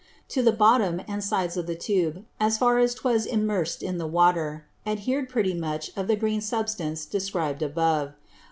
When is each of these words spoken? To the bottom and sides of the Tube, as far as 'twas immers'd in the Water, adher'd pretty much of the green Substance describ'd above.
To 0.29 0.41
the 0.41 0.51
bottom 0.51 0.99
and 1.07 1.23
sides 1.23 1.57
of 1.57 1.67
the 1.67 1.75
Tube, 1.75 2.25
as 2.39 2.57
far 2.57 2.79
as 2.79 2.95
'twas 2.95 3.27
immers'd 3.27 3.83
in 3.83 3.99
the 3.99 4.07
Water, 4.07 4.65
adher'd 4.83 5.29
pretty 5.29 5.53
much 5.53 5.91
of 5.95 6.07
the 6.07 6.15
green 6.15 6.41
Substance 6.41 7.05
describ'd 7.05 7.61
above. 7.61 8.13